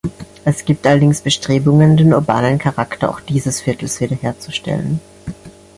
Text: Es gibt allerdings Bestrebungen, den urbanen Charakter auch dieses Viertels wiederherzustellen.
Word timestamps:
Es 0.45 0.65
gibt 0.65 0.87
allerdings 0.87 1.21
Bestrebungen, 1.21 1.95
den 1.95 2.15
urbanen 2.15 2.57
Charakter 2.57 3.07
auch 3.11 3.19
dieses 3.21 3.61
Viertels 3.61 4.01
wiederherzustellen. 4.01 4.99